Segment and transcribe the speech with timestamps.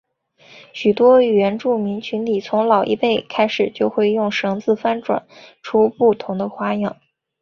[0.73, 5.27] 许多原住民群体从老一辈开始就会用绳子翻转
[5.61, 6.97] 出不同的花样。